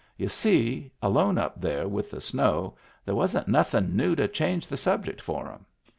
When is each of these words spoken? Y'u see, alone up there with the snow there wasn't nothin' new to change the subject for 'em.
Y'u 0.17 0.27
see, 0.29 0.91
alone 0.99 1.37
up 1.37 1.61
there 1.61 1.87
with 1.87 2.09
the 2.09 2.19
snow 2.19 2.75
there 3.05 3.13
wasn't 3.13 3.47
nothin' 3.47 3.95
new 3.95 4.15
to 4.15 4.27
change 4.27 4.65
the 4.65 4.75
subject 4.75 5.21
for 5.21 5.51
'em. 5.51 5.63